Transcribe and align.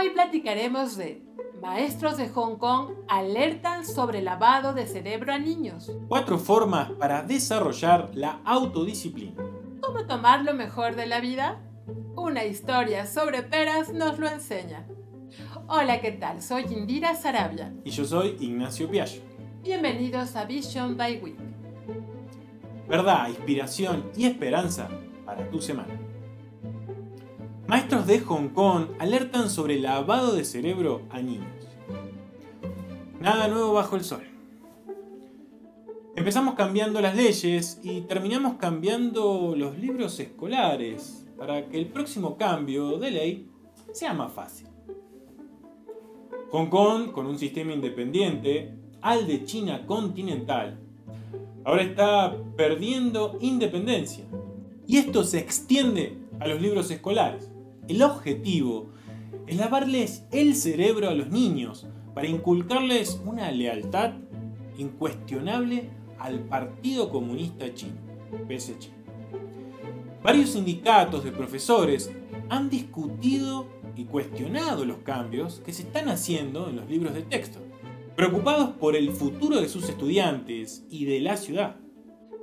Hoy 0.00 0.08
platicaremos 0.10 0.96
de 0.96 1.22
Maestros 1.60 2.16
de 2.16 2.30
Hong 2.30 2.56
Kong 2.56 2.92
alertan 3.06 3.84
sobre 3.84 4.22
lavado 4.22 4.72
de 4.72 4.86
cerebro 4.86 5.30
a 5.30 5.38
niños. 5.38 5.92
Cuatro 6.08 6.38
formas 6.38 6.90
para 6.92 7.22
desarrollar 7.22 8.10
la 8.14 8.40
autodisciplina. 8.46 9.34
¿Cómo 9.82 10.06
tomar 10.06 10.42
lo 10.42 10.54
mejor 10.54 10.96
de 10.96 11.04
la 11.04 11.20
vida? 11.20 11.60
Una 12.16 12.46
historia 12.46 13.04
sobre 13.04 13.42
peras 13.42 13.92
nos 13.92 14.18
lo 14.18 14.26
enseña. 14.26 14.86
Hola, 15.66 16.00
¿qué 16.00 16.12
tal? 16.12 16.40
Soy 16.40 16.62
Indira 16.70 17.14
Sarabia. 17.14 17.70
Y 17.84 17.90
yo 17.90 18.06
soy 18.06 18.38
Ignacio 18.40 18.90
Piaggio. 18.90 19.20
Bienvenidos 19.62 20.34
a 20.34 20.46
Vision 20.46 20.96
by 20.96 21.20
Week. 21.20 21.36
Verdad, 22.88 23.28
inspiración 23.28 24.10
y 24.16 24.24
esperanza 24.24 24.88
para 25.26 25.50
tu 25.50 25.60
semana. 25.60 25.99
Maestros 27.70 28.04
de 28.08 28.18
Hong 28.18 28.48
Kong 28.48 28.86
alertan 28.98 29.48
sobre 29.48 29.78
lavado 29.78 30.34
de 30.34 30.44
cerebro 30.44 31.02
a 31.08 31.22
niños. 31.22 31.68
Nada 33.20 33.46
nuevo 33.46 33.74
bajo 33.74 33.94
el 33.94 34.02
sol. 34.02 34.24
Empezamos 36.16 36.56
cambiando 36.56 37.00
las 37.00 37.14
leyes 37.14 37.78
y 37.84 38.00
terminamos 38.00 38.54
cambiando 38.54 39.54
los 39.56 39.78
libros 39.78 40.18
escolares 40.18 41.24
para 41.38 41.68
que 41.68 41.78
el 41.78 41.86
próximo 41.86 42.36
cambio 42.36 42.98
de 42.98 43.12
ley 43.12 43.48
sea 43.92 44.14
más 44.14 44.32
fácil. 44.32 44.66
Hong 46.50 46.70
Kong, 46.70 47.12
con 47.12 47.26
un 47.26 47.38
sistema 47.38 47.72
independiente, 47.72 48.74
al 49.00 49.28
de 49.28 49.44
China 49.44 49.86
continental, 49.86 50.76
ahora 51.64 51.82
está 51.82 52.36
perdiendo 52.56 53.38
independencia. 53.40 54.24
Y 54.88 54.96
esto 54.96 55.22
se 55.22 55.38
extiende 55.38 56.18
a 56.40 56.48
los 56.48 56.60
libros 56.60 56.90
escolares. 56.90 57.49
El 57.88 58.02
objetivo 58.02 58.90
es 59.46 59.56
lavarles 59.56 60.24
el 60.30 60.54
cerebro 60.54 61.08
a 61.08 61.14
los 61.14 61.30
niños 61.30 61.86
para 62.14 62.28
inculcarles 62.28 63.20
una 63.24 63.50
lealtad 63.50 64.12
incuestionable 64.78 65.90
al 66.18 66.40
Partido 66.40 67.10
Comunista 67.10 67.72
Chino, 67.74 67.96
PSC. 68.48 68.90
Varios 70.22 70.50
sindicatos 70.50 71.24
de 71.24 71.32
profesores 71.32 72.10
han 72.48 72.68
discutido 72.68 73.66
y 73.96 74.04
cuestionado 74.04 74.84
los 74.84 74.98
cambios 74.98 75.60
que 75.64 75.72
se 75.72 75.82
están 75.82 76.08
haciendo 76.08 76.68
en 76.68 76.76
los 76.76 76.88
libros 76.88 77.14
de 77.14 77.22
texto, 77.22 77.58
preocupados 78.16 78.70
por 78.70 78.96
el 78.96 79.10
futuro 79.12 79.60
de 79.60 79.68
sus 79.68 79.88
estudiantes 79.88 80.84
y 80.90 81.06
de 81.06 81.20
la 81.20 81.36
ciudad. 81.36 81.76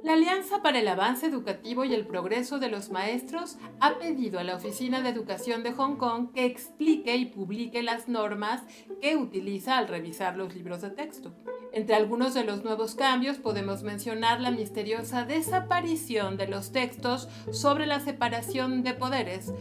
La 0.07 0.13
Alianza 0.13 0.61
para 0.61 0.79
el 0.79 0.87
Avance 0.87 1.25
Educativo 1.25 1.83
y 1.83 1.93
el 1.93 2.07
Progreso 2.07 2.59
de 2.59 2.69
los 2.69 2.91
Maestros 2.91 3.57
ha 3.81 3.99
pedido 3.99 4.39
a 4.39 4.45
la 4.45 4.55
Oficina 4.55 5.01
de 5.01 5.09
Educación 5.09 5.63
de 5.63 5.73
Hong 5.73 5.97
Kong 5.97 6.31
que 6.33 6.45
explique 6.45 7.13
y 7.17 7.25
publique 7.25 7.83
las 7.83 8.07
normas 8.07 8.63
que 9.01 9.17
utiliza 9.17 9.77
al 9.77 9.89
revisar 9.89 10.37
los 10.37 10.55
libros 10.55 10.81
de 10.81 10.91
texto. 10.91 11.33
Entre 11.73 11.93
algunos 11.93 12.33
de 12.33 12.45
los 12.45 12.63
nuevos 12.63 12.95
cambios 12.95 13.37
podemos 13.39 13.83
mencionar 13.83 14.39
la 14.39 14.49
misteriosa 14.49 15.25
desaparición 15.25 16.37
de 16.37 16.47
los 16.47 16.71
textos 16.71 17.27
sobre 17.51 17.85
la 17.85 17.99
separación 17.99 18.83
de 18.83 18.93
poderes 18.93 19.51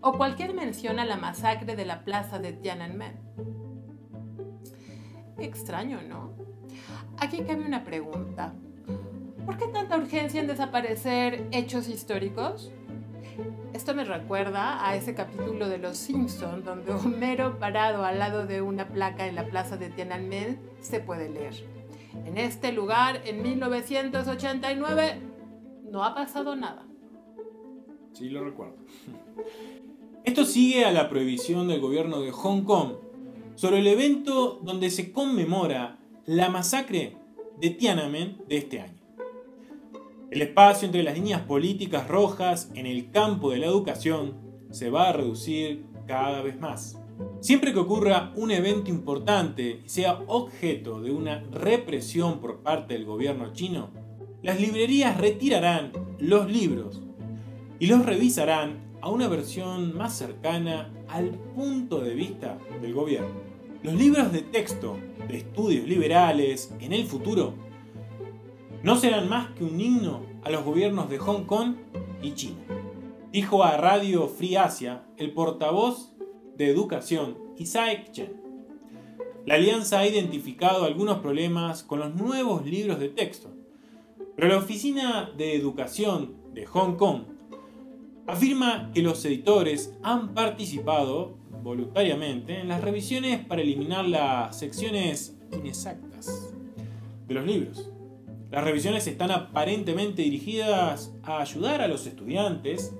o 0.00 0.12
cualquier 0.12 0.54
mención 0.54 1.00
a 1.00 1.06
la 1.06 1.16
masacre 1.16 1.74
de 1.74 1.86
la 1.86 2.04
plaza 2.04 2.38
de 2.38 2.52
Tiananmen. 2.52 3.18
Extraño, 5.38 6.00
¿no? 6.02 6.36
Aquí 7.18 7.38
cabe 7.38 7.66
una 7.66 7.82
pregunta. 7.82 8.54
¿Por 9.48 9.56
qué 9.56 9.66
tanta 9.68 9.96
urgencia 9.96 10.42
en 10.42 10.46
desaparecer 10.46 11.48
hechos 11.52 11.88
históricos? 11.88 12.70
Esto 13.72 13.94
me 13.94 14.04
recuerda 14.04 14.86
a 14.86 14.94
ese 14.94 15.14
capítulo 15.14 15.70
de 15.70 15.78
Los 15.78 15.96
Simpson 15.96 16.64
donde 16.64 16.92
Homero 16.92 17.58
parado 17.58 18.04
al 18.04 18.18
lado 18.18 18.46
de 18.46 18.60
una 18.60 18.88
placa 18.88 19.26
en 19.26 19.36
la 19.36 19.46
plaza 19.46 19.78
de 19.78 19.88
Tiananmen 19.88 20.60
se 20.82 21.00
puede 21.00 21.30
leer. 21.30 21.54
En 22.26 22.36
este 22.36 22.72
lugar, 22.72 23.22
en 23.24 23.40
1989, 23.40 25.18
no 25.90 26.04
ha 26.04 26.14
pasado 26.14 26.54
nada. 26.54 26.86
Sí, 28.12 28.28
lo 28.28 28.44
recuerdo. 28.44 28.76
Esto 30.24 30.44
sigue 30.44 30.84
a 30.84 30.92
la 30.92 31.08
prohibición 31.08 31.68
del 31.68 31.80
gobierno 31.80 32.20
de 32.20 32.32
Hong 32.32 32.64
Kong 32.64 32.96
sobre 33.54 33.78
el 33.78 33.86
evento 33.86 34.60
donde 34.62 34.90
se 34.90 35.10
conmemora 35.10 35.96
la 36.26 36.50
masacre 36.50 37.16
de 37.58 37.70
Tiananmen 37.70 38.42
de 38.46 38.58
este 38.58 38.82
año. 38.82 38.97
El 40.30 40.42
espacio 40.42 40.84
entre 40.84 41.02
las 41.02 41.14
líneas 41.14 41.40
políticas 41.40 42.06
rojas 42.06 42.70
en 42.74 42.84
el 42.84 43.10
campo 43.10 43.50
de 43.50 43.58
la 43.58 43.66
educación 43.66 44.34
se 44.70 44.90
va 44.90 45.08
a 45.08 45.12
reducir 45.14 45.86
cada 46.06 46.42
vez 46.42 46.60
más. 46.60 47.00
Siempre 47.40 47.72
que 47.72 47.78
ocurra 47.78 48.32
un 48.36 48.50
evento 48.50 48.90
importante 48.90 49.80
y 49.86 49.88
sea 49.88 50.20
objeto 50.26 51.00
de 51.00 51.12
una 51.12 51.42
represión 51.50 52.40
por 52.40 52.58
parte 52.60 52.92
del 52.92 53.06
gobierno 53.06 53.54
chino, 53.54 53.88
las 54.42 54.60
librerías 54.60 55.18
retirarán 55.18 55.92
los 56.18 56.50
libros 56.50 57.00
y 57.78 57.86
los 57.86 58.04
revisarán 58.04 58.86
a 59.00 59.08
una 59.08 59.28
versión 59.28 59.96
más 59.96 60.14
cercana 60.14 60.92
al 61.08 61.30
punto 61.30 62.00
de 62.00 62.14
vista 62.14 62.58
del 62.82 62.92
gobierno. 62.92 63.40
Los 63.82 63.94
libros 63.94 64.30
de 64.30 64.42
texto 64.42 64.98
de 65.26 65.38
estudios 65.38 65.88
liberales 65.88 66.74
en 66.80 66.92
el 66.92 67.06
futuro 67.06 67.54
no 68.82 68.96
serán 68.96 69.28
más 69.28 69.50
que 69.50 69.64
un 69.64 69.80
himno 69.80 70.20
a 70.44 70.50
los 70.50 70.64
gobiernos 70.64 71.10
de 71.10 71.18
Hong 71.18 71.44
Kong 71.44 71.74
y 72.22 72.32
China. 72.32 72.60
Dijo 73.32 73.62
a 73.64 73.76
Radio 73.76 74.28
Free 74.28 74.56
Asia 74.56 75.04
el 75.16 75.32
portavoz 75.32 76.14
de 76.56 76.70
Educación, 76.70 77.36
Isaac 77.56 78.12
Chen. 78.12 78.32
La 79.46 79.54
alianza 79.54 80.00
ha 80.00 80.06
identificado 80.06 80.84
algunos 80.84 81.18
problemas 81.18 81.82
con 81.82 82.00
los 82.00 82.14
nuevos 82.14 82.66
libros 82.66 83.00
de 83.00 83.08
texto, 83.08 83.50
pero 84.36 84.48
la 84.48 84.58
Oficina 84.58 85.30
de 85.36 85.56
Educación 85.56 86.34
de 86.54 86.66
Hong 86.66 86.96
Kong 86.96 87.22
afirma 88.26 88.90
que 88.92 89.02
los 89.02 89.24
editores 89.24 89.94
han 90.02 90.34
participado 90.34 91.36
voluntariamente 91.62 92.60
en 92.60 92.68
las 92.68 92.82
revisiones 92.82 93.44
para 93.44 93.62
eliminar 93.62 94.06
las 94.06 94.58
secciones 94.58 95.36
inexactas 95.52 96.54
de 97.26 97.34
los 97.34 97.44
libros. 97.44 97.90
Las 98.50 98.64
revisiones 98.64 99.06
están 99.06 99.30
aparentemente 99.30 100.22
dirigidas 100.22 101.12
a 101.22 101.40
ayudar 101.40 101.82
a 101.82 101.88
los 101.88 102.06
estudiantes 102.06 102.94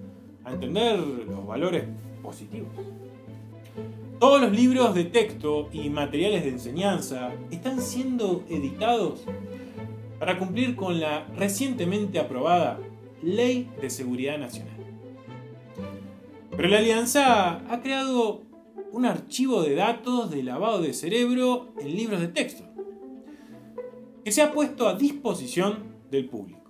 a 0.45 0.53
entender 0.53 0.99
los 0.99 1.47
valores 1.47 1.85
positivos. 2.23 2.69
Todos 4.19 4.43
los 4.43 4.53
libros 4.53 4.95
de 4.95 5.05
texto 5.05 5.71
y 5.73 5.89
materiales 5.89 6.45
de 6.45 6.51
enseñanza 6.51 7.33
están 7.51 7.81
siendo 7.81 8.45
editados 8.51 9.25
para 10.19 10.39
cumplir 10.39 10.77
con 10.77 11.01
la 11.01 11.27
recientemente 11.37 12.19
aprobada 12.19 12.79
Ley 13.23 13.71
de 13.81 13.89
Seguridad 13.89 14.37
Nacional. 14.37 14.77
Pero 16.55 16.69
la 16.69 16.79
Alianza 16.79 17.63
ha 17.73 17.81
creado 17.81 18.43
un 18.93 19.07
archivo 19.07 19.63
de 19.63 19.77
datos 19.77 20.31
de 20.31 20.43
lavado 20.43 20.83
de 20.83 20.93
cerebro 20.93 21.69
en 21.81 21.97
libros 21.97 22.21
de 22.21 22.29
texto 22.29 22.68
que 24.29 24.33
se 24.33 24.43
ha 24.43 24.53
puesto 24.53 24.87
a 24.87 24.93
disposición 24.93 25.85
del 26.11 26.29
público. 26.29 26.61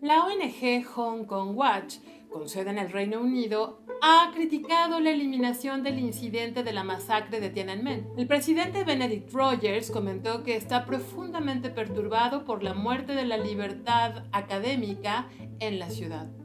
La 0.00 0.24
ONG 0.24 0.82
Hong 0.84 1.26
Kong 1.26 1.56
Watch, 1.56 1.98
con 2.28 2.48
sede 2.48 2.70
en 2.70 2.78
el 2.78 2.90
Reino 2.90 3.20
Unido, 3.20 3.78
ha 4.02 4.32
criticado 4.34 4.98
la 4.98 5.10
eliminación 5.10 5.84
del 5.84 6.00
incidente 6.00 6.64
de 6.64 6.72
la 6.72 6.82
masacre 6.82 7.38
de 7.38 7.50
Tiananmen. 7.50 8.08
El 8.16 8.26
presidente 8.26 8.82
Benedict 8.82 9.32
Rogers 9.32 9.92
comentó 9.92 10.42
que 10.42 10.56
está 10.56 10.84
profundamente 10.84 11.70
perturbado 11.70 12.44
por 12.44 12.64
la 12.64 12.74
muerte 12.74 13.14
de 13.14 13.26
la 13.26 13.36
libertad 13.36 14.24
académica 14.32 15.28
en 15.60 15.78
la 15.78 15.88
ciudad. 15.88 16.41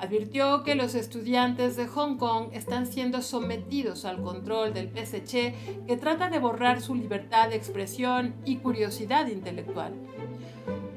Advirtió 0.00 0.64
que 0.64 0.76
los 0.76 0.94
estudiantes 0.94 1.76
de 1.76 1.86
Hong 1.86 2.16
Kong 2.16 2.48
están 2.54 2.86
siendo 2.86 3.20
sometidos 3.20 4.06
al 4.06 4.22
control 4.22 4.72
del 4.72 4.88
PSC 4.88 5.54
que 5.86 5.98
trata 5.98 6.30
de 6.30 6.38
borrar 6.38 6.80
su 6.80 6.94
libertad 6.94 7.50
de 7.50 7.56
expresión 7.56 8.34
y 8.46 8.56
curiosidad 8.56 9.26
intelectual. 9.26 9.92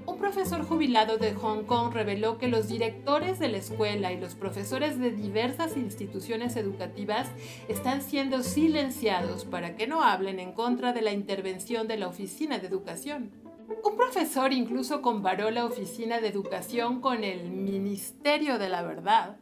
Un 0.06 0.18
profesor 0.18 0.64
jubilado 0.66 1.18
de 1.18 1.34
Hong 1.34 1.64
Kong 1.66 1.92
reveló 1.92 2.38
que 2.38 2.48
los 2.48 2.70
directores 2.70 3.40
de 3.40 3.50
la 3.50 3.58
escuela 3.58 4.14
y 4.14 4.22
los 4.22 4.36
profesores 4.36 4.98
de 4.98 5.12
diversas 5.12 5.76
instituciones 5.76 6.56
educativas 6.56 7.28
están 7.68 8.02
siendo 8.02 8.42
silenciados 8.42 9.44
para 9.44 9.76
que 9.76 9.86
no 9.86 10.02
hablen 10.02 10.40
en 10.40 10.54
contra 10.54 10.94
de 10.94 11.02
la 11.02 11.12
intervención 11.12 11.90
de 11.90 11.98
la 11.98 12.08
Oficina 12.08 12.60
de 12.60 12.68
Educación. 12.68 13.43
Un 13.68 13.96
profesor 13.96 14.52
incluso 14.52 15.02
comparó 15.02 15.50
la 15.50 15.66
Oficina 15.66 16.20
de 16.20 16.28
Educación 16.28 17.00
con 17.00 17.24
el 17.24 17.50
Ministerio 17.50 18.60
de 18.60 18.68
la 18.68 18.84
Verdad, 18.84 19.38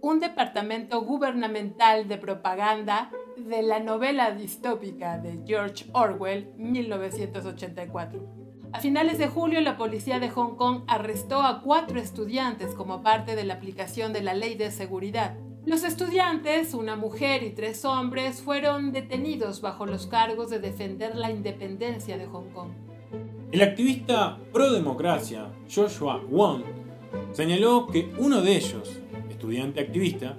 un 0.00 0.20
departamento 0.20 1.00
gubernamental 1.02 2.08
de 2.08 2.18
propaganda 2.18 3.10
de 3.36 3.62
la 3.62 3.80
novela 3.80 4.32
distópica 4.32 5.18
de 5.18 5.40
George 5.46 5.86
Orwell, 5.92 6.52
1984. 6.56 8.48
A 8.72 8.80
finales 8.80 9.16
de 9.16 9.28
julio, 9.28 9.60
la 9.62 9.78
policía 9.78 10.20
de 10.20 10.28
Hong 10.28 10.56
Kong 10.56 10.82
arrestó 10.86 11.42
a 11.42 11.62
cuatro 11.62 11.98
estudiantes 11.98 12.74
como 12.74 13.02
parte 13.02 13.34
de 13.34 13.44
la 13.44 13.54
aplicación 13.54 14.12
de 14.12 14.22
la 14.22 14.34
ley 14.34 14.56
de 14.56 14.70
seguridad. 14.70 15.38
Los 15.64 15.84
estudiantes, 15.84 16.74
una 16.74 16.96
mujer 16.96 17.42
y 17.42 17.50
tres 17.50 17.84
hombres, 17.86 18.42
fueron 18.42 18.92
detenidos 18.92 19.62
bajo 19.62 19.86
los 19.86 20.06
cargos 20.06 20.50
de 20.50 20.58
defender 20.58 21.16
la 21.16 21.30
independencia 21.30 22.18
de 22.18 22.26
Hong 22.26 22.50
Kong. 22.50 22.87
El 23.50 23.62
activista 23.62 24.38
pro 24.52 24.70
democracia 24.70 25.50
Joshua 25.74 26.22
Wong 26.28 26.64
señaló 27.32 27.86
que 27.86 28.12
uno 28.18 28.42
de 28.42 28.56
ellos, 28.56 29.00
estudiante 29.30 29.80
activista, 29.80 30.36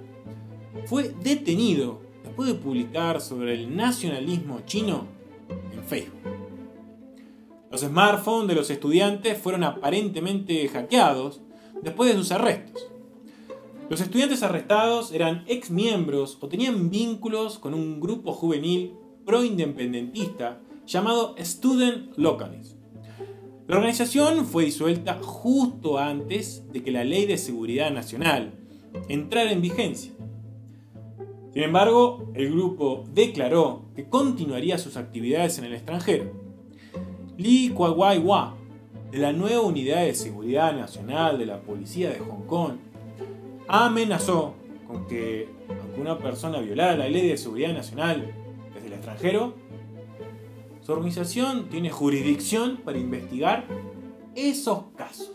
fue 0.86 1.12
detenido 1.20 2.02
después 2.22 2.48
de 2.48 2.54
publicar 2.54 3.20
sobre 3.20 3.54
el 3.54 3.74
nacionalismo 3.74 4.60
chino 4.64 5.06
en 5.72 5.82
Facebook. 5.82 6.20
Los 7.72 7.80
smartphones 7.80 8.46
de 8.46 8.54
los 8.54 8.70
estudiantes 8.70 9.36
fueron 9.38 9.64
aparentemente 9.64 10.68
hackeados 10.68 11.40
después 11.82 12.12
de 12.12 12.16
sus 12.16 12.30
arrestos. 12.30 12.92
Los 13.88 14.00
estudiantes 14.00 14.44
arrestados 14.44 15.10
eran 15.10 15.42
ex 15.48 15.72
miembros 15.72 16.38
o 16.40 16.46
tenían 16.46 16.90
vínculos 16.90 17.58
con 17.58 17.74
un 17.74 17.98
grupo 17.98 18.32
juvenil 18.32 18.94
pro-independentista 19.26 20.60
llamado 20.86 21.34
Student 21.40 22.16
Localist. 22.16 22.79
La 23.70 23.76
organización 23.76 24.46
fue 24.46 24.64
disuelta 24.64 25.20
justo 25.22 25.96
antes 25.96 26.64
de 26.72 26.82
que 26.82 26.90
la 26.90 27.04
Ley 27.04 27.26
de 27.26 27.38
Seguridad 27.38 27.92
Nacional 27.92 28.52
entrara 29.08 29.52
en 29.52 29.62
vigencia. 29.62 30.10
Sin 31.52 31.62
embargo, 31.62 32.32
el 32.34 32.50
grupo 32.50 33.04
declaró 33.14 33.82
que 33.94 34.08
continuaría 34.08 34.76
sus 34.76 34.96
actividades 34.96 35.60
en 35.60 35.66
el 35.66 35.74
extranjero. 35.74 36.32
Li 37.36 37.68
Kuai-Wa, 37.70 38.56
de 39.12 39.18
la 39.18 39.32
nueva 39.32 39.60
Unidad 39.60 40.04
de 40.04 40.14
Seguridad 40.14 40.74
Nacional 40.74 41.38
de 41.38 41.46
la 41.46 41.60
Policía 41.60 42.10
de 42.10 42.18
Hong 42.18 42.46
Kong, 42.48 42.72
amenazó 43.68 44.54
con 44.88 45.06
que, 45.06 45.46
aunque 45.68 46.00
una 46.00 46.18
persona 46.18 46.58
violara 46.58 46.96
la 46.96 47.08
ley 47.08 47.28
de 47.28 47.36
seguridad 47.36 47.72
nacional 47.72 48.34
desde 48.74 48.88
el 48.88 48.94
extranjero, 48.94 49.54
su 50.90 50.94
organización 50.94 51.68
tiene 51.68 51.88
jurisdicción 51.88 52.78
para 52.78 52.98
investigar 52.98 53.64
esos 54.34 54.86
casos. 54.96 55.30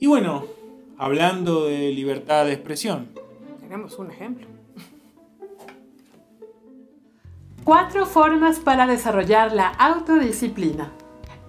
Y 0.00 0.06
bueno, 0.06 0.46
hablando 0.96 1.66
de 1.66 1.92
libertad 1.92 2.46
de 2.46 2.54
expresión. 2.54 3.10
Tenemos 3.60 3.98
un 3.98 4.10
ejemplo. 4.10 4.46
Cuatro 7.64 8.06
formas 8.06 8.60
para 8.60 8.86
desarrollar 8.86 9.52
la 9.52 9.68
autodisciplina. 9.68 10.90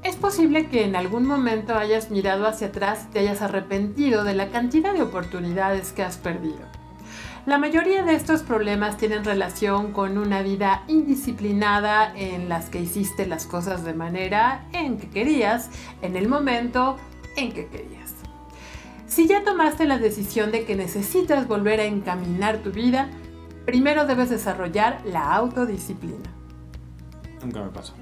Es 0.04 0.18
posible 0.18 0.68
que 0.68 0.83
en 0.83 0.98
algún 0.98 1.25
momento 1.25 1.75
hayas 1.75 2.12
mirado 2.12 2.45
hacia 2.45 2.68
atrás 2.68 3.06
y 3.07 3.13
te 3.13 3.19
hayas 3.19 3.42
arrepentido 3.42 4.25
de 4.25 4.33
la 4.33 4.50
cantidad 4.50 4.94
de 4.94 5.01
oportunidades 5.01 5.94
que 5.94 6.04
has 6.04 6.18
perdido. 6.18 6.82
La 7.45 7.57
mayoría 7.57 8.04
de 8.04 8.16
estos 8.16 8.42
problemas 8.42 8.95
tienen 8.95 9.25
relación 9.25 9.92
con 9.92 10.18
una 10.18 10.42
vida 10.42 10.84
indisciplinada 10.88 12.13
en 12.16 12.48
las 12.48 12.69
que 12.69 12.80
hiciste 12.80 13.28
las 13.28 13.45
cosas 13.45 13.84
de 13.84 13.94
manera 13.94 14.66
en 14.72 14.98
que 14.98 15.10
querías, 15.10 15.69
en 16.01 16.16
el 16.16 16.30
momento 16.30 16.95
en 17.36 17.51
que 17.51 17.68
querías. 17.68 18.13
Si 19.07 19.28
ya 19.28 19.44
tomaste 19.44 19.86
la 19.86 19.98
decisión 19.98 20.54
de 20.54 20.63
que 20.63 20.78
necesitas 20.78 21.45
volver 21.45 21.81
a 21.81 21.84
encaminar 21.84 22.60
tu 22.60 22.72
vida, 22.72 23.10
primero 23.66 24.06
debes 24.06 24.30
desarrollar 24.30 25.01
la 25.04 25.36
autodisciplina. 25.36 26.30
Nunca 27.44 27.62
me 27.62 27.72
pasó. 27.72 27.94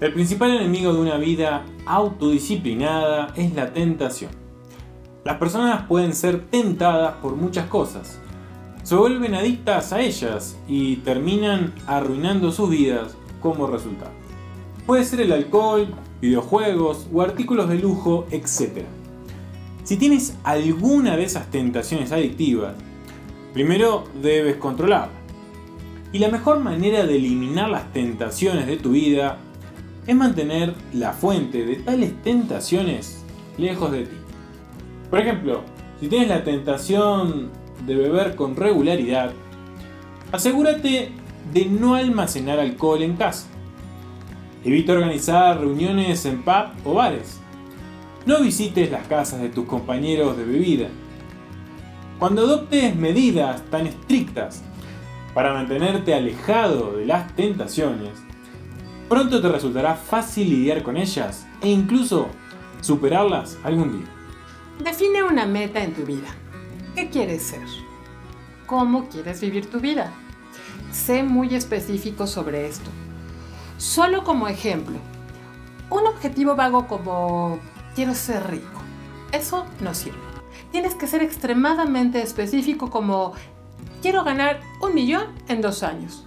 El 0.00 0.12
principal 0.12 0.54
enemigo 0.54 0.92
de 0.92 1.00
una 1.00 1.16
vida 1.16 1.66
autodisciplinada 1.84 3.32
es 3.34 3.52
la 3.54 3.72
tentación. 3.72 4.47
Las 5.28 5.36
personas 5.36 5.82
pueden 5.82 6.14
ser 6.14 6.46
tentadas 6.46 7.16
por 7.16 7.36
muchas 7.36 7.66
cosas. 7.66 8.18
Se 8.82 8.94
vuelven 8.94 9.34
adictas 9.34 9.92
a 9.92 10.00
ellas 10.00 10.56
y 10.66 10.96
terminan 10.96 11.74
arruinando 11.86 12.50
sus 12.50 12.70
vidas 12.70 13.14
como 13.42 13.66
resultado. 13.66 14.10
Puede 14.86 15.04
ser 15.04 15.20
el 15.20 15.32
alcohol, 15.32 15.86
videojuegos 16.22 17.08
o 17.12 17.20
artículos 17.20 17.68
de 17.68 17.78
lujo, 17.78 18.26
etc. 18.30 18.86
Si 19.84 19.98
tienes 19.98 20.34
alguna 20.44 21.14
de 21.14 21.24
esas 21.24 21.50
tentaciones 21.50 22.10
adictivas, 22.10 22.72
primero 23.52 24.04
debes 24.22 24.56
controlarlas. 24.56 25.10
Y 26.10 26.20
la 26.20 26.30
mejor 26.30 26.60
manera 26.60 27.04
de 27.04 27.16
eliminar 27.16 27.68
las 27.68 27.92
tentaciones 27.92 28.66
de 28.66 28.78
tu 28.78 28.92
vida 28.92 29.36
es 30.06 30.16
mantener 30.16 30.74
la 30.94 31.12
fuente 31.12 31.66
de 31.66 31.76
tales 31.76 32.14
tentaciones 32.22 33.26
lejos 33.58 33.92
de 33.92 34.06
ti. 34.06 34.16
Por 35.10 35.20
ejemplo, 35.20 35.62
si 36.00 36.08
tienes 36.08 36.28
la 36.28 36.44
tentación 36.44 37.50
de 37.86 37.94
beber 37.94 38.36
con 38.36 38.56
regularidad, 38.56 39.32
asegúrate 40.32 41.12
de 41.52 41.64
no 41.66 41.94
almacenar 41.94 42.58
alcohol 42.58 43.02
en 43.02 43.16
casa. 43.16 43.46
Evita 44.64 44.92
organizar 44.92 45.60
reuniones 45.60 46.26
en 46.26 46.42
pub 46.42 46.66
o 46.84 46.94
bares. 46.94 47.40
No 48.26 48.40
visites 48.40 48.90
las 48.90 49.06
casas 49.06 49.40
de 49.40 49.48
tus 49.48 49.66
compañeros 49.66 50.36
de 50.36 50.44
bebida. 50.44 50.88
Cuando 52.18 52.42
adoptes 52.42 52.94
medidas 52.96 53.62
tan 53.70 53.86
estrictas 53.86 54.62
para 55.32 55.54
mantenerte 55.54 56.14
alejado 56.14 56.96
de 56.96 57.06
las 57.06 57.34
tentaciones, 57.34 58.10
Pronto 59.08 59.40
te 59.40 59.48
resultará 59.48 59.94
fácil 59.94 60.50
lidiar 60.50 60.82
con 60.82 60.98
ellas 60.98 61.46
e 61.62 61.70
incluso 61.70 62.28
superarlas 62.82 63.58
algún 63.64 63.92
día. 63.92 64.17
Define 64.82 65.24
una 65.24 65.44
meta 65.44 65.82
en 65.82 65.92
tu 65.92 66.04
vida. 66.04 66.28
¿Qué 66.94 67.10
quieres 67.10 67.42
ser? 67.42 67.66
¿Cómo 68.66 69.08
quieres 69.08 69.40
vivir 69.40 69.68
tu 69.68 69.80
vida? 69.80 70.12
Sé 70.92 71.24
muy 71.24 71.54
específico 71.56 72.28
sobre 72.28 72.68
esto. 72.68 72.88
Solo 73.76 74.22
como 74.22 74.46
ejemplo, 74.46 74.96
un 75.90 76.06
objetivo 76.06 76.54
vago 76.54 76.86
como 76.86 77.58
quiero 77.96 78.14
ser 78.14 78.48
rico. 78.50 78.80
Eso 79.32 79.66
no 79.80 79.94
sirve. 79.94 80.18
Tienes 80.70 80.94
que 80.94 81.08
ser 81.08 81.22
extremadamente 81.22 82.22
específico 82.22 82.88
como 82.88 83.32
quiero 84.00 84.22
ganar 84.22 84.60
un 84.80 84.94
millón 84.94 85.26
en 85.48 85.60
dos 85.60 85.82
años. 85.82 86.24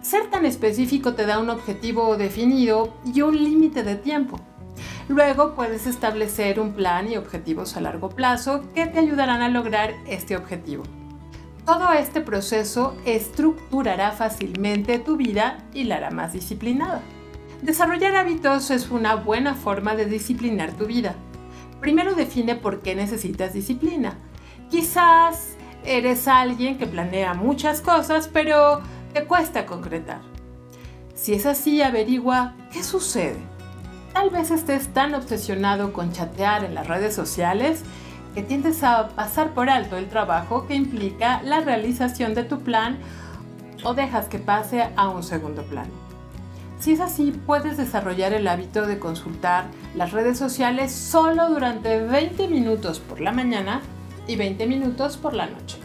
Ser 0.00 0.30
tan 0.30 0.46
específico 0.46 1.14
te 1.14 1.26
da 1.26 1.38
un 1.38 1.50
objetivo 1.50 2.16
definido 2.16 2.94
y 3.04 3.20
un 3.20 3.36
límite 3.36 3.82
de 3.82 3.96
tiempo. 3.96 4.40
Luego 5.08 5.54
puedes 5.54 5.86
establecer 5.86 6.58
un 6.58 6.72
plan 6.72 7.10
y 7.10 7.16
objetivos 7.16 7.76
a 7.76 7.80
largo 7.80 8.08
plazo 8.08 8.64
que 8.74 8.86
te 8.86 8.98
ayudarán 8.98 9.40
a 9.40 9.48
lograr 9.48 9.94
este 10.06 10.36
objetivo. 10.36 10.82
Todo 11.64 11.92
este 11.92 12.20
proceso 12.20 12.96
estructurará 13.04 14.12
fácilmente 14.12 14.98
tu 14.98 15.16
vida 15.16 15.58
y 15.72 15.84
la 15.84 15.96
hará 15.96 16.10
más 16.10 16.32
disciplinada. 16.32 17.02
Desarrollar 17.62 18.16
hábitos 18.16 18.70
es 18.70 18.90
una 18.90 19.14
buena 19.14 19.54
forma 19.54 19.94
de 19.94 20.06
disciplinar 20.06 20.72
tu 20.72 20.86
vida. 20.86 21.14
Primero 21.80 22.14
define 22.14 22.56
por 22.56 22.82
qué 22.82 22.94
necesitas 22.94 23.52
disciplina. 23.52 24.18
Quizás 24.70 25.56
eres 25.84 26.26
alguien 26.26 26.78
que 26.78 26.86
planea 26.86 27.34
muchas 27.34 27.80
cosas, 27.80 28.28
pero 28.32 28.80
te 29.12 29.24
cuesta 29.24 29.66
concretar. 29.66 30.20
Si 31.14 31.32
es 31.32 31.46
así, 31.46 31.80
averigua 31.80 32.54
qué 32.72 32.82
sucede. 32.82 33.55
Tal 34.16 34.30
vez 34.30 34.50
estés 34.50 34.88
tan 34.94 35.14
obsesionado 35.14 35.92
con 35.92 36.10
chatear 36.10 36.64
en 36.64 36.74
las 36.74 36.86
redes 36.86 37.14
sociales 37.14 37.82
que 38.34 38.42
tiendes 38.42 38.82
a 38.82 39.08
pasar 39.08 39.50
por 39.52 39.68
alto 39.68 39.98
el 39.98 40.08
trabajo 40.08 40.66
que 40.66 40.74
implica 40.74 41.42
la 41.42 41.60
realización 41.60 42.32
de 42.32 42.42
tu 42.42 42.60
plan 42.60 42.96
o 43.84 43.92
dejas 43.92 44.28
que 44.28 44.38
pase 44.38 44.88
a 44.96 45.10
un 45.10 45.22
segundo 45.22 45.64
plano. 45.64 45.90
Si 46.80 46.92
es 46.92 47.00
así, 47.00 47.30
puedes 47.44 47.76
desarrollar 47.76 48.32
el 48.32 48.48
hábito 48.48 48.86
de 48.86 48.98
consultar 48.98 49.66
las 49.94 50.12
redes 50.12 50.38
sociales 50.38 50.92
solo 50.92 51.50
durante 51.50 52.00
20 52.00 52.48
minutos 52.48 53.00
por 53.00 53.20
la 53.20 53.32
mañana 53.32 53.82
y 54.26 54.36
20 54.36 54.66
minutos 54.66 55.18
por 55.18 55.34
la 55.34 55.44
noche. 55.44 55.76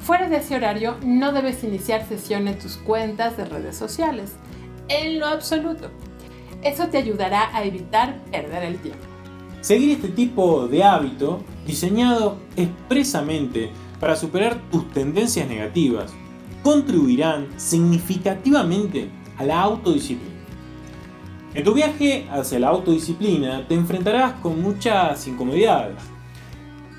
Fuera 0.00 0.30
de 0.30 0.38
ese 0.38 0.56
horario, 0.56 0.96
no 1.04 1.32
debes 1.32 1.62
iniciar 1.62 2.08
sesión 2.08 2.48
en 2.48 2.58
tus 2.58 2.78
cuentas 2.78 3.36
de 3.36 3.44
redes 3.44 3.76
sociales, 3.76 4.32
en 4.88 5.20
lo 5.20 5.26
absoluto. 5.26 5.90
Eso 6.64 6.88
te 6.88 6.98
ayudará 6.98 7.54
a 7.54 7.64
evitar 7.64 8.22
perder 8.30 8.64
el 8.64 8.78
tiempo. 8.78 9.04
Seguir 9.60 9.90
este 9.90 10.08
tipo 10.08 10.66
de 10.66 10.82
hábito, 10.82 11.42
diseñado 11.66 12.38
expresamente 12.56 13.70
para 14.00 14.16
superar 14.16 14.58
tus 14.70 14.90
tendencias 14.92 15.48
negativas, 15.48 16.12
contribuirán 16.62 17.48
significativamente 17.56 19.10
a 19.36 19.44
la 19.44 19.60
autodisciplina. 19.60 20.34
En 21.54 21.62
tu 21.62 21.72
viaje 21.72 22.26
hacia 22.30 22.58
la 22.58 22.68
autodisciplina 22.68 23.68
te 23.68 23.74
enfrentarás 23.74 24.32
con 24.40 24.60
muchas 24.60 25.26
incomodidades, 25.28 25.96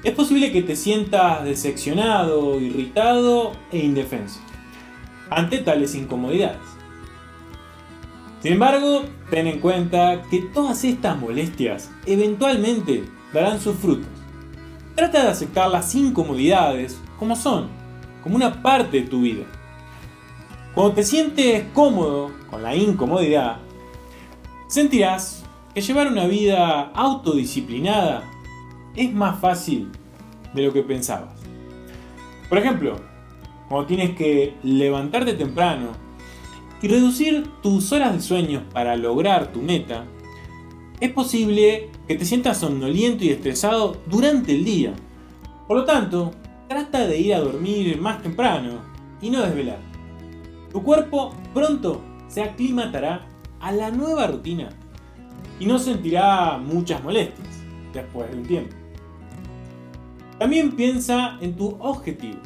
es 0.05 0.13
posible 0.13 0.51
que 0.51 0.61
te 0.61 0.75
sientas 0.75 1.43
decepcionado, 1.43 2.59
irritado 2.59 3.53
e 3.71 3.79
indefenso 3.79 4.39
ante 5.31 5.57
tales 5.57 5.95
incomodidades. 5.95 6.74
Sin 8.45 8.53
embargo, 8.53 9.05
ten 9.31 9.47
en 9.47 9.59
cuenta 9.59 10.21
que 10.29 10.39
todas 10.39 10.83
estas 10.83 11.17
molestias 11.17 11.89
eventualmente 12.05 13.03
darán 13.33 13.59
sus 13.59 13.75
frutos. 13.75 14.05
Trata 14.93 15.23
de 15.23 15.29
aceptar 15.29 15.71
las 15.71 15.95
incomodidades 15.95 17.01
como 17.17 17.35
son, 17.35 17.69
como 18.21 18.35
una 18.35 18.61
parte 18.61 19.01
de 19.01 19.07
tu 19.07 19.21
vida. 19.21 19.45
Cuando 20.75 20.93
te 20.93 21.01
sientes 21.01 21.65
cómodo 21.73 22.33
con 22.47 22.61
la 22.61 22.75
incomodidad, 22.75 23.57
sentirás 24.67 25.43
que 25.73 25.81
llevar 25.81 26.05
una 26.05 26.27
vida 26.27 26.91
autodisciplinada 26.93 28.21
es 28.95 29.11
más 29.11 29.39
fácil 29.39 29.89
de 30.53 30.67
lo 30.67 30.71
que 30.71 30.83
pensabas. 30.83 31.33
Por 32.47 32.59
ejemplo, 32.59 32.97
cuando 33.69 33.87
tienes 33.87 34.15
que 34.15 34.53
levantarte 34.61 35.33
temprano 35.33 36.05
y 36.85 36.87
reducir 36.87 37.49
tus 37.63 37.91
horas 37.91 38.13
de 38.13 38.21
sueño 38.21 38.61
para 38.71 38.95
lograr 38.95 39.51
tu 39.51 39.59
meta, 39.59 40.05
es 40.99 41.11
posible 41.11 41.89
que 42.07 42.13
te 42.13 42.25
sientas 42.25 42.59
somnoliento 42.59 43.23
y 43.23 43.29
estresado 43.29 43.97
durante 44.05 44.51
el 44.51 44.63
día. 44.63 44.93
Por 45.67 45.77
lo 45.77 45.85
tanto, 45.85 46.29
trata 46.67 47.07
de 47.07 47.17
ir 47.17 47.33
a 47.33 47.39
dormir 47.39 47.99
más 47.99 48.21
temprano 48.21 48.81
y 49.19 49.31
no 49.31 49.41
desvelar. 49.41 49.79
Tu 50.71 50.83
cuerpo 50.83 51.33
pronto 51.55 52.03
se 52.27 52.43
aclimatará 52.43 53.25
a 53.59 53.71
la 53.71 53.89
nueva 53.89 54.27
rutina 54.27 54.69
y 55.59 55.65
no 55.65 55.79
sentirá 55.79 56.59
muchas 56.59 57.03
molestias 57.03 57.63
después 57.93 58.29
de 58.29 58.37
un 58.37 58.43
tiempo. 58.43 58.75
También 60.37 60.73
piensa 60.73 61.39
en 61.41 61.55
tu 61.55 61.69
objetivo. 61.79 62.37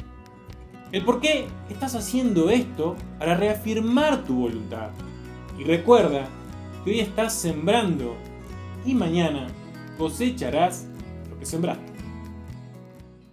El 0.92 1.04
por 1.04 1.20
qué 1.20 1.46
estás 1.68 1.94
haciendo 1.94 2.50
esto 2.50 2.96
para 3.18 3.36
reafirmar 3.36 4.24
tu 4.24 4.34
voluntad. 4.34 4.90
Y 5.56 5.62
recuerda 5.62 6.26
que 6.84 6.90
hoy 6.90 7.00
estás 7.00 7.32
sembrando 7.34 8.16
y 8.84 8.94
mañana 8.94 9.46
cosecharás 9.98 10.86
lo 11.28 11.38
que 11.38 11.46
sembraste. 11.46 11.92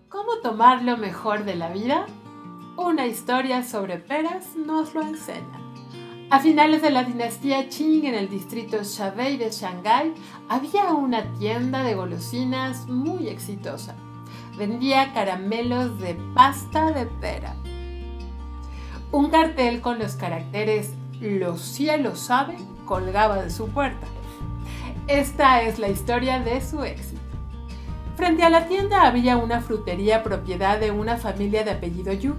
¿Cómo 0.08 0.38
tomar 0.44 0.84
lo 0.84 0.98
mejor 0.98 1.46
de 1.46 1.56
la 1.56 1.70
vida? 1.70 2.06
Una 2.78 3.08
historia 3.08 3.64
sobre 3.64 3.98
peras 3.98 4.56
nos 4.56 4.94
lo 4.94 5.02
enseña. 5.02 5.60
A 6.30 6.40
finales 6.40 6.84
de 6.84 6.92
la 6.92 7.06
dinastía 7.06 7.70
Qing 7.70 8.06
en 8.06 8.14
el 8.14 8.30
distrito 8.30 8.84
Shabei 8.84 9.38
de 9.38 9.50
Shanghái 9.50 10.14
había 10.48 10.92
una 10.92 11.34
tienda 11.40 11.84
de 11.84 11.96
golosinas 11.96 12.88
muy 12.88 13.30
exitosa. 13.30 13.96
Vendía 14.58 15.14
caramelos 15.14 16.00
de 16.00 16.16
pasta 16.34 16.92
de 16.92 17.06
pera. 17.06 17.56
Un 19.12 19.30
cartel 19.30 19.82
con 19.82 20.00
los 20.00 20.16
caracteres 20.16 20.94
Los 21.22 21.62
cielos 21.62 22.20
saben 22.20 22.66
colgaba 22.86 23.42
de 23.44 23.52
su 23.52 23.68
puerta. 23.70 24.08
Esta 25.08 25.62
es 25.62 25.78
la 25.78 25.90
historia 25.90 26.40
de 26.40 26.60
su 26.62 26.84
éxito. 26.84 27.22
Frente 28.16 28.44
a 28.44 28.50
la 28.50 28.68
tienda 28.68 29.06
había 29.06 29.38
una 29.38 29.62
frutería 29.62 30.24
propiedad 30.24 30.80
de 30.80 30.90
una 30.90 31.18
familia 31.18 31.64
de 31.64 31.72
apellido 31.72 32.14
Yu. 32.14 32.36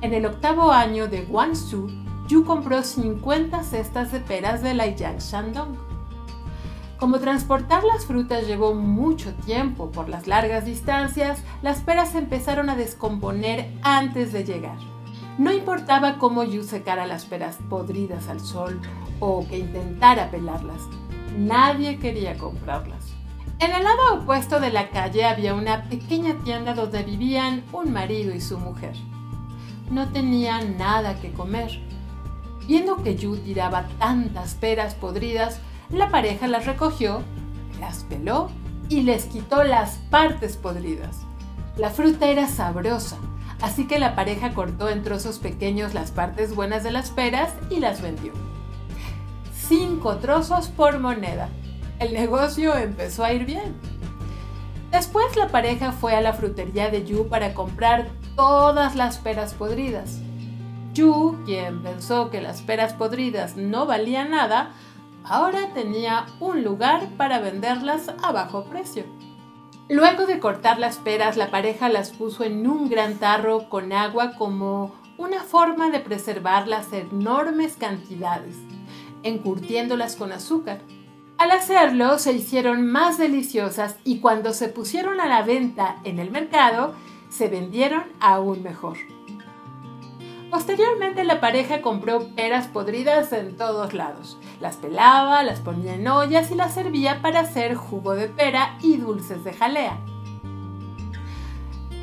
En 0.00 0.14
el 0.14 0.24
octavo 0.24 0.72
año 0.72 1.08
de 1.08 1.26
Guangzhou, 1.26 1.88
Yu 2.26 2.44
compró 2.44 2.82
50 2.82 3.62
cestas 3.64 4.12
de 4.12 4.20
peras 4.20 4.62
de 4.62 4.72
Laiyang 4.72 5.18
Shandong. 5.18 5.93
Como 7.04 7.20
transportar 7.20 7.84
las 7.84 8.06
frutas 8.06 8.46
llevó 8.46 8.72
mucho 8.72 9.34
tiempo 9.44 9.90
por 9.90 10.08
las 10.08 10.26
largas 10.26 10.64
distancias, 10.64 11.42
las 11.60 11.82
peras 11.82 12.14
empezaron 12.14 12.70
a 12.70 12.76
descomponer 12.76 13.70
antes 13.82 14.32
de 14.32 14.42
llegar. 14.42 14.78
No 15.36 15.52
importaba 15.52 16.16
cómo 16.16 16.44
Yu 16.44 16.62
secara 16.62 17.06
las 17.06 17.26
peras 17.26 17.58
podridas 17.68 18.28
al 18.28 18.40
sol 18.40 18.80
o 19.20 19.46
que 19.46 19.58
intentara 19.58 20.30
pelarlas, 20.30 20.80
Nadie 21.36 21.98
quería 21.98 22.38
comprarlas. 22.38 23.12
En 23.58 23.72
el 23.72 23.84
lado 23.84 24.14
opuesto 24.14 24.58
de 24.58 24.70
la 24.70 24.88
calle 24.88 25.26
había 25.26 25.52
una 25.52 25.82
pequeña 25.82 26.38
tienda 26.42 26.72
donde 26.72 27.02
vivían 27.02 27.64
un 27.74 27.92
marido 27.92 28.34
y 28.34 28.40
su 28.40 28.56
mujer. 28.56 28.96
No 29.90 30.08
tenían 30.08 30.78
nada 30.78 31.20
que 31.20 31.34
comer. 31.34 31.82
Viendo 32.66 33.02
que 33.02 33.14
Yu 33.14 33.36
tiraba 33.36 33.88
tantas 33.98 34.54
peras 34.54 34.94
podridas, 34.94 35.60
la 35.90 36.10
pareja 36.10 36.46
las 36.46 36.66
recogió, 36.66 37.22
las 37.80 38.04
peló 38.04 38.50
y 38.88 39.02
les 39.02 39.24
quitó 39.24 39.64
las 39.64 39.96
partes 40.10 40.56
podridas. 40.56 41.20
La 41.76 41.90
fruta 41.90 42.28
era 42.28 42.48
sabrosa, 42.48 43.16
así 43.60 43.86
que 43.86 43.98
la 43.98 44.14
pareja 44.14 44.54
cortó 44.54 44.88
en 44.88 45.02
trozos 45.02 45.38
pequeños 45.38 45.94
las 45.94 46.10
partes 46.10 46.54
buenas 46.54 46.84
de 46.84 46.92
las 46.92 47.10
peras 47.10 47.52
y 47.70 47.80
las 47.80 48.00
vendió 48.00 48.32
cinco 49.68 50.16
trozos 50.16 50.68
por 50.68 50.98
moneda. 50.98 51.48
El 51.98 52.12
negocio 52.12 52.76
empezó 52.76 53.24
a 53.24 53.32
ir 53.32 53.46
bien. 53.46 53.74
Después 54.90 55.36
la 55.36 55.48
pareja 55.48 55.92
fue 55.92 56.14
a 56.14 56.20
la 56.20 56.34
frutería 56.34 56.90
de 56.90 57.04
Yu 57.04 57.28
para 57.28 57.54
comprar 57.54 58.08
todas 58.36 58.94
las 58.94 59.18
peras 59.18 59.54
podridas. 59.54 60.20
Yu, 60.92 61.38
quien 61.44 61.82
pensó 61.82 62.30
que 62.30 62.40
las 62.40 62.62
peras 62.62 62.92
podridas 62.92 63.56
no 63.56 63.86
valían 63.86 64.30
nada, 64.30 64.70
ahora 65.24 65.72
tenía 65.74 66.26
un 66.40 66.62
lugar 66.62 67.08
para 67.16 67.40
venderlas 67.40 68.10
a 68.22 68.32
bajo 68.32 68.64
precio. 68.64 69.04
Luego 69.88 70.26
de 70.26 70.38
cortar 70.38 70.78
las 70.78 70.96
peras, 70.96 71.36
la 71.36 71.50
pareja 71.50 71.88
las 71.88 72.10
puso 72.10 72.44
en 72.44 72.66
un 72.66 72.88
gran 72.88 73.18
tarro 73.18 73.68
con 73.68 73.92
agua 73.92 74.36
como 74.36 74.94
una 75.18 75.42
forma 75.42 75.90
de 75.90 76.00
preservar 76.00 76.68
las 76.68 76.92
enormes 76.92 77.76
cantidades 77.76 78.56
encurtiéndolas 79.24 80.14
con 80.14 80.30
azúcar. 80.30 80.80
Al 81.38 81.50
hacerlo 81.50 82.18
se 82.18 82.32
hicieron 82.32 82.86
más 82.86 83.18
deliciosas 83.18 83.96
y 84.04 84.20
cuando 84.20 84.52
se 84.52 84.68
pusieron 84.68 85.20
a 85.20 85.26
la 85.26 85.42
venta 85.42 85.96
en 86.04 86.20
el 86.20 86.30
mercado, 86.30 86.94
se 87.28 87.48
vendieron 87.48 88.04
aún 88.20 88.62
mejor. 88.62 88.96
Posteriormente 90.54 91.24
la 91.24 91.40
pareja 91.40 91.82
compró 91.82 92.28
peras 92.36 92.68
podridas 92.68 93.32
en 93.32 93.56
todos 93.56 93.92
lados. 93.92 94.38
Las 94.60 94.76
pelaba, 94.76 95.42
las 95.42 95.58
ponía 95.58 95.94
en 95.94 96.06
ollas 96.06 96.48
y 96.52 96.54
las 96.54 96.74
servía 96.74 97.20
para 97.20 97.40
hacer 97.40 97.74
jugo 97.74 98.14
de 98.14 98.28
pera 98.28 98.78
y 98.80 98.98
dulces 98.98 99.42
de 99.42 99.52
jalea. 99.52 99.98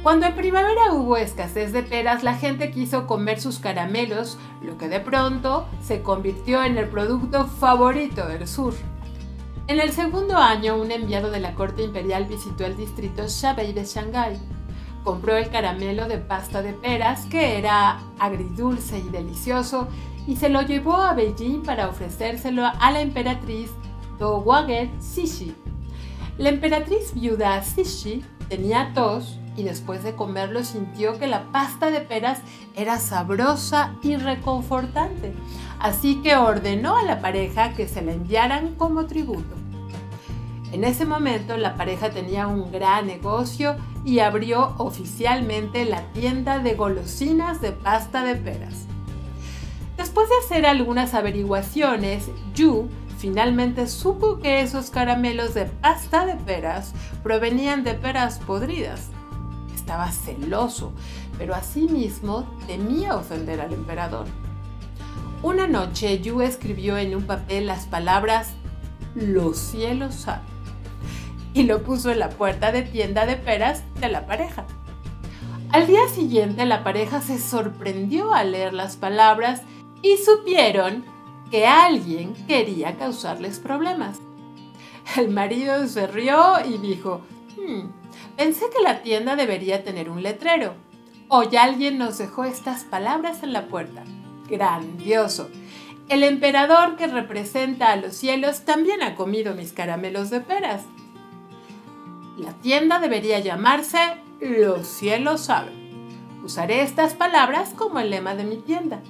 Cuando 0.04 0.26
en 0.26 0.36
primavera 0.36 0.92
hubo 0.92 1.16
escasez 1.16 1.72
de 1.72 1.82
peras, 1.82 2.24
la 2.24 2.34
gente 2.34 2.72
quiso 2.72 3.08
comer 3.08 3.40
sus 3.40 3.58
caramelos, 3.60 4.38
lo 4.62 4.78
que 4.78 4.90
de 4.90 5.00
pronto 5.00 5.66
se 5.82 6.02
convirtió 6.02 6.62
en 6.62 6.78
el 6.78 6.90
producto 6.90 7.48
favorito 7.48 8.28
del 8.28 8.50
sur. 8.50 8.74
En 9.68 9.80
el 9.80 9.94
segundo 9.94 10.36
año, 10.36 10.76
un 10.76 10.92
enviado 10.92 11.32
de 11.32 11.40
la 11.40 11.56
corte 11.56 11.84
imperial 11.84 12.26
visitó 12.26 12.66
el 12.66 12.76
distrito 12.76 13.24
Shabei 13.30 13.72
de 13.72 13.86
Shanghái. 13.86 14.61
Compró 15.04 15.36
el 15.36 15.50
caramelo 15.50 16.08
de 16.08 16.18
pasta 16.18 16.62
de 16.62 16.74
peras, 16.74 17.26
que 17.26 17.58
era 17.58 18.00
agridulce 18.20 19.00
y 19.00 19.10
delicioso, 19.10 19.88
y 20.28 20.36
se 20.36 20.50
lo 20.50 20.62
llevó 20.62 20.98
a 20.98 21.14
Beijing 21.14 21.64
para 21.64 21.90
ofrecérselo 21.90 22.66
a 22.66 22.92
la 22.92 23.02
emperatriz 23.02 23.72
Dowager 24.20 24.90
Cixi. 25.02 25.56
La 26.38 26.50
emperatriz 26.50 27.14
viuda 27.14 27.62
Cixi 27.64 28.24
tenía 28.48 28.94
tos 28.94 29.40
y 29.58 29.64
después 29.64 30.04
de 30.04 30.16
comerlo 30.16 30.64
sintió 30.64 31.18
que 31.20 31.28
la 31.28 31.52
pasta 31.52 31.92
de 31.92 32.02
peras 32.02 32.40
era 32.76 32.98
sabrosa 33.00 33.96
y 34.02 34.16
reconfortante. 34.16 35.34
Así 35.80 36.22
que 36.22 36.36
ordenó 36.36 36.96
a 36.96 37.04
la 37.04 37.20
pareja 37.20 37.74
que 37.74 37.88
se 37.88 38.02
la 38.02 38.14
enviaran 38.14 38.76
como 38.76 39.08
tributo. 39.08 39.61
En 40.72 40.86
ese 40.86 41.06
momento 41.06 41.58
la 41.58 41.76
pareja 41.76 42.12
tenía 42.12 42.48
un 42.48 42.72
gran 42.72 43.06
negocio 43.06 43.76
y 44.06 44.20
abrió 44.20 44.74
oficialmente 44.78 45.84
la 45.84 46.02
tienda 46.14 46.60
de 46.60 46.76
golosinas 46.76 47.60
de 47.60 47.74
pasta 47.74 48.24
de 48.24 48.36
peras. 48.36 48.86
Después 49.98 50.30
de 50.30 50.36
hacer 50.38 50.66
algunas 50.66 51.14
averiguaciones, 51.14 52.30
Yu 52.56 52.88
finalmente 53.18 53.88
supo 53.88 54.40
que 54.40 54.62
esos 54.62 54.90
caramelos 54.90 55.54
de 55.54 55.66
pasta 55.66 56.26
de 56.26 56.36
peras 56.36 56.94
provenían 57.22 57.84
de 57.84 57.94
peras 57.94 58.40
podridas 58.40 59.10
estaba 59.76 60.10
celoso, 60.10 60.94
pero 61.38 61.54
asimismo 61.54 62.46
temía 62.66 63.18
ofender 63.18 63.60
al 63.60 63.74
emperador. 63.74 64.26
Una 65.44 65.68
noche 65.68 66.22
Yu 66.22 66.42
escribió 66.42 66.98
en 66.98 67.14
un 67.14 67.24
papel 67.24 67.68
las 67.68 67.88
palabras 67.88 68.52
Los 69.16 69.58
cielos 69.58 70.16
saben 70.16 70.51
y 71.54 71.64
lo 71.64 71.84
puso 71.84 72.12
en 72.12 72.20
la 72.20 72.30
puerta 72.30 72.72
de 72.72 72.82
tienda 72.82 73.26
de 73.26 73.36
peras 73.36 73.84
de 74.00 74.10
la 74.10 74.26
pareja. 74.26 74.66
Al 75.72 75.88
día 75.88 76.08
siguiente 76.10 76.66
la 76.66 76.84
pareja 76.84 77.22
se 77.22 77.40
sorprendió 77.40 78.34
al 78.34 78.52
leer 78.52 78.74
las 78.74 78.98
palabras 78.98 79.62
y 80.02 80.18
supieron 80.18 81.06
que 81.50 81.66
alguien 81.66 82.34
quería 82.48 82.98
causarles 82.98 83.60
problemas. 83.60 84.20
El 85.16 85.30
marido 85.30 85.88
se 85.88 86.08
rió 86.08 86.56
y 86.66 86.78
dijo, 86.78 87.22
hmm, 87.58 88.02
Pensé 88.38 88.66
que 88.76 88.82
la 88.82 89.02
tienda 89.02 89.36
debería 89.36 89.84
tener 89.84 90.10
un 90.10 90.24
letrero. 90.24 90.74
Hoy 91.28 91.56
alguien 91.56 91.98
nos 91.98 92.18
dejó 92.18 92.44
estas 92.44 92.84
palabras 92.84 93.44
en 93.44 93.54
la 93.54 93.68
puerta. 93.68 94.04
Grandioso. 94.50 95.50
El 96.10 96.24
emperador 96.24 96.96
que 96.96 97.08
representa 97.08 97.92
a 97.92 97.96
los 97.96 98.16
cielos 98.16 98.62
también 98.62 99.04
ha 99.04 99.16
comido 99.16 99.54
mis 99.54 99.74
caramelos 99.74 100.30
de 100.30 100.42
peras. 100.42 100.84
La 102.38 102.54
tienda 102.54 103.00
debería 103.00 103.40
llamarse 103.40 104.00
Los 104.40 104.88
cielos 104.88 105.42
saben. 105.42 105.82
Usaré 106.44 106.82
estas 106.82 107.14
palabras 107.14 107.74
como 107.76 108.00
el 108.00 108.10
lema 108.10 108.36
de 108.36 108.46
mi 108.46 108.58
tienda. 108.58 109.02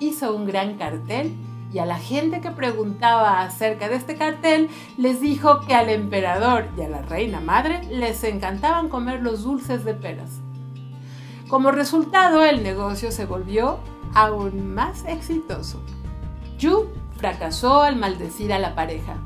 Hizo 0.00 0.34
un 0.34 0.46
gran 0.46 0.78
cartel 0.78 1.34
y 1.72 1.78
a 1.78 1.86
la 1.86 1.98
gente 1.98 2.40
que 2.40 2.50
preguntaba 2.50 3.42
acerca 3.42 3.88
de 3.88 3.96
este 3.96 4.16
cartel 4.16 4.68
les 4.96 5.20
dijo 5.20 5.60
que 5.60 5.74
al 5.74 5.88
emperador 5.88 6.68
y 6.76 6.82
a 6.82 6.88
la 6.88 7.02
reina 7.02 7.40
madre 7.40 7.82
les 7.90 8.24
encantaban 8.24 8.88
comer 8.88 9.22
los 9.22 9.44
dulces 9.44 9.84
de 9.84 9.94
peras. 9.94 10.40
Como 11.48 11.70
resultado, 11.70 12.44
el 12.44 12.62
negocio 12.62 13.12
se 13.12 13.26
volvió 13.26 13.78
aún 14.14 14.74
más 14.74 15.04
exitoso. 15.06 15.82
Yu 16.58 16.88
fracasó 17.16 17.82
al 17.82 17.96
maldecir 17.96 18.52
a 18.52 18.58
la 18.58 18.74
pareja. 18.74 19.16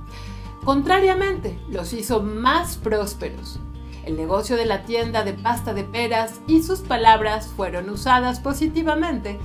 Contrariamente, 0.67 1.61
los 1.69 1.93
hizo 1.93 2.25
más 2.25 2.77
prósperos. 2.77 3.61
El 4.05 4.17
negocio 4.17 4.57
de 4.57 4.67
la 4.67 4.83
tienda 4.83 5.23
de 5.23 5.33
pasta 5.33 5.75
de 5.75 5.85
peras 5.85 6.41
y 6.49 6.65
sus 6.65 6.81
palabras 6.81 7.47
fueron 7.47 7.89
usadas 7.89 8.41
positivamente, 8.41 9.39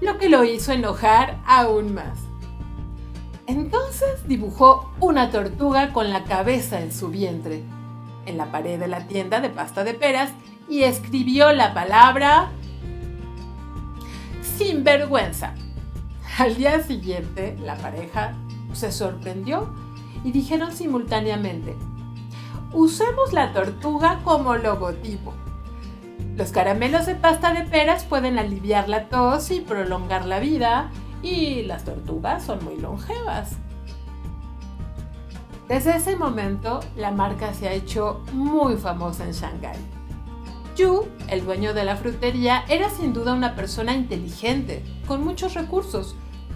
lo 0.00 0.16
que 0.16 0.28
lo 0.28 0.44
hizo 0.44 0.70
enojar 0.70 1.40
aún 1.44 1.92
más. 1.92 2.20
Entonces 3.48 4.28
dibujó 4.28 4.92
una 5.00 5.32
tortuga 5.32 5.92
con 5.92 6.10
la 6.10 6.22
cabeza 6.22 6.80
en 6.80 6.92
su 6.92 7.08
vientre 7.08 7.64
en 8.24 8.36
la 8.36 8.52
pared 8.52 8.78
de 8.78 8.86
la 8.86 9.08
tienda 9.08 9.40
de 9.40 9.50
pasta 9.50 9.82
de 9.82 9.94
peras 9.94 10.30
y 10.68 10.84
escribió 10.84 11.52
la 11.52 11.74
palabra 11.74 12.52
sinvergüenza. 14.56 15.54
Al 16.38 16.54
día 16.54 16.80
siguiente, 16.80 17.56
la 17.60 17.74
pareja 17.74 18.36
se 18.72 18.92
sorprendió 18.92 19.87
y 20.24 20.32
dijeron 20.32 20.72
simultáneamente, 20.72 21.76
usemos 22.72 23.32
la 23.32 23.52
tortuga 23.52 24.20
como 24.24 24.56
logotipo. 24.56 25.32
Los 26.36 26.52
caramelos 26.52 27.06
de 27.06 27.14
pasta 27.14 27.52
de 27.52 27.64
peras 27.64 28.04
pueden 28.04 28.38
aliviar 28.38 28.88
la 28.88 29.08
tos 29.08 29.50
y 29.50 29.60
prolongar 29.60 30.24
la 30.26 30.38
vida, 30.38 30.90
y 31.22 31.62
las 31.62 31.84
tortugas 31.84 32.44
son 32.44 32.64
muy 32.64 32.76
longevas. 32.76 33.56
Desde 35.68 35.96
ese 35.96 36.16
momento, 36.16 36.80
la 36.96 37.10
marca 37.10 37.52
se 37.52 37.68
ha 37.68 37.72
hecho 37.72 38.22
muy 38.32 38.76
famosa 38.76 39.24
en 39.24 39.32
Shanghái. 39.32 39.76
Yu, 40.76 41.08
el 41.26 41.44
dueño 41.44 41.74
de 41.74 41.84
la 41.84 41.96
frutería, 41.96 42.64
era 42.68 42.88
sin 42.88 43.12
duda 43.12 43.34
una 43.34 43.56
persona 43.56 43.94
inteligente, 43.94 44.82
con 45.06 45.24
muchos 45.24 45.54
recursos, 45.54 46.14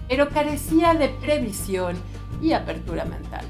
pero 0.08 0.28
carecía 0.28 0.94
de 0.94 1.08
previsión 1.08 1.96
y 2.42 2.52
apertura 2.52 3.04
mental. 3.04 3.46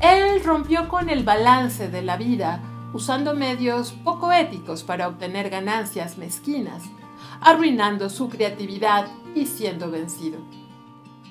Él 0.00 0.44
rompió 0.44 0.88
con 0.88 1.10
el 1.10 1.24
balance 1.24 1.88
de 1.88 2.02
la 2.02 2.16
vida 2.16 2.62
usando 2.92 3.34
medios 3.34 3.92
poco 3.92 4.32
éticos 4.32 4.82
para 4.82 5.08
obtener 5.08 5.50
ganancias 5.50 6.18
mezquinas, 6.18 6.82
arruinando 7.40 8.08
su 8.08 8.28
creatividad 8.28 9.08
y 9.34 9.46
siendo 9.46 9.90
vencido. 9.90 10.38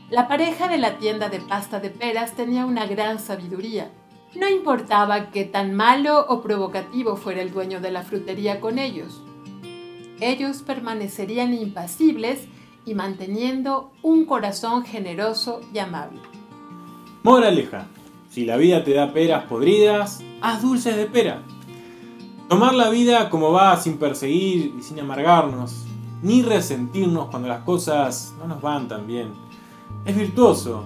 La 0.09 0.27
pareja 0.27 0.67
de 0.67 0.77
la 0.77 0.97
tienda 0.97 1.29
de 1.29 1.39
pasta 1.39 1.79
de 1.79 1.89
peras 1.89 2.33
tenía 2.33 2.65
una 2.65 2.85
gran 2.85 3.19
sabiduría. 3.19 3.91
No 4.35 4.47
importaba 4.47 5.31
qué 5.31 5.45
tan 5.45 5.73
malo 5.73 6.25
o 6.27 6.41
provocativo 6.41 7.15
fuera 7.15 7.41
el 7.41 7.51
dueño 7.51 7.81
de 7.81 7.91
la 7.91 8.03
frutería 8.03 8.59
con 8.59 8.79
ellos. 8.79 9.21
Ellos 10.19 10.61
permanecerían 10.61 11.53
impasibles 11.53 12.47
y 12.87 12.95
manteniendo 12.95 13.91
un 14.01 14.25
corazón 14.25 14.85
generoso 14.85 15.59
y 15.73 15.79
amable. 15.79 16.21
Moraleja, 17.21 17.85
si 18.29 18.45
la 18.45 18.55
vida 18.55 18.85
te 18.85 18.93
da 18.93 19.11
peras 19.11 19.43
podridas, 19.43 20.23
haz 20.41 20.61
dulces 20.61 20.95
de 20.95 21.05
pera. 21.05 21.43
Tomar 22.47 22.73
la 22.73 22.89
vida 22.89 23.29
como 23.29 23.51
va 23.51 23.75
sin 23.75 23.97
perseguir 23.97 24.73
y 24.79 24.81
sin 24.81 25.01
amargarnos, 25.01 25.83
ni 26.23 26.41
resentirnos 26.41 27.25
cuando 27.25 27.49
las 27.49 27.63
cosas 27.63 28.33
no 28.39 28.47
nos 28.47 28.61
van 28.61 28.87
tan 28.87 29.05
bien. 29.05 29.33
Es 30.05 30.15
virtuoso. 30.15 30.85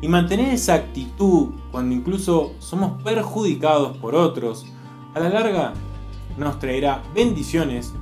Y 0.00 0.06
mantener 0.06 0.54
esa 0.54 0.74
actitud 0.74 1.48
cuando 1.72 1.92
incluso 1.92 2.52
somos 2.60 3.02
perjudicados 3.02 3.96
por 3.96 4.14
otros, 4.14 4.64
a 5.14 5.20
la 5.20 5.28
larga 5.28 5.72
nos 6.38 6.60
traerá 6.60 7.02
bendiciones 7.14 7.92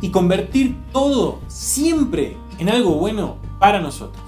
y 0.00 0.10
convertir 0.10 0.76
todo 0.92 1.40
siempre 1.48 2.36
en 2.60 2.68
algo 2.68 2.92
bueno 2.92 3.38
para 3.58 3.80
nosotros. 3.80 4.22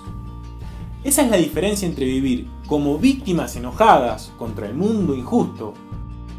Esa 1.05 1.23
es 1.23 1.31
la 1.31 1.37
diferencia 1.37 1.87
entre 1.87 2.07
vivir 2.07 2.49
como 2.67 2.97
víctimas 2.97 3.57
enojadas 3.57 4.33
contra 4.39 4.67
el 4.67 4.75
mundo 4.75 5.15
injusto 5.15 5.75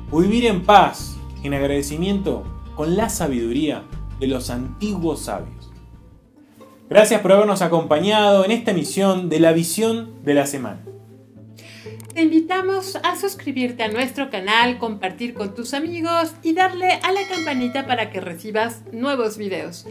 o 0.10 0.20
vivir 0.20 0.48
en 0.48 0.64
paz, 0.64 1.18
en 1.44 1.54
agradecimiento 1.54 2.44
con 2.76 2.98
la 2.98 3.10
sabiduría 3.10 3.84
de 4.20 4.28
los 4.28 4.50
antiguos 4.50 5.22
sabios. 5.22 5.72
Gracias 6.90 7.22
por 7.22 7.34
habernos 7.34 7.62
acompañado 7.62 8.44
en 8.44 8.52
esta 8.52 8.72
emisión 8.72 9.30
de 9.30 9.40
la 9.40 9.52
visión 9.54 10.24
de 10.24 10.34
la 10.34 10.48
semana. 10.48 10.82
Te 12.14 12.22
invitamos 12.22 12.96
a 12.98 13.16
suscribirte 13.16 13.82
a 13.82 13.88
nuestro 13.88 14.30
canal, 14.30 14.78
compartir 14.78 15.34
con 15.34 15.56
tus 15.56 15.74
amigos 15.74 16.36
y 16.44 16.54
darle 16.54 16.92
a 17.02 17.12
la 17.12 17.28
campanita 17.28 17.88
para 17.88 18.12
que 18.12 18.22
recibas 18.22 18.84
nuevos 18.92 19.38
videos. 19.38 19.88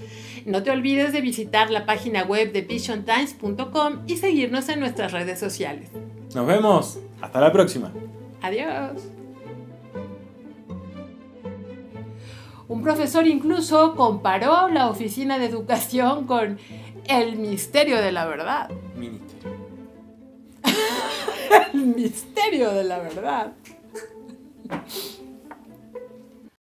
No 0.47 0.63
te 0.63 0.71
olvides 0.71 1.13
de 1.13 1.21
visitar 1.21 1.71
la 1.73 1.85
página 1.85 2.23
web 2.23 2.53
de 2.53 2.61
visiontimes.com 2.61 4.03
y 4.07 4.19
seguirnos 4.19 4.69
en 4.69 4.79
nuestras 4.79 5.11
redes 5.11 5.41
sociales. 5.41 5.91
Nos 6.33 6.47
vemos. 6.47 7.01
Hasta 7.21 7.41
la 7.41 7.53
próxima. 7.53 7.93
Adiós. 8.41 9.03
Un 12.69 12.83
profesor 12.83 13.27
incluso 13.27 13.97
comparó 13.97 14.69
la 14.69 14.89
oficina 14.89 15.41
de 15.41 15.47
educación 15.47 16.27
con 16.29 16.59
el 17.09 17.37
misterio 17.37 18.01
de 18.01 18.13
la 18.13 18.27
verdad. 18.27 18.71
El 21.73 21.87
misterio 21.87 22.73
de 22.73 22.85
la 22.85 22.99
verdad. 22.99 23.53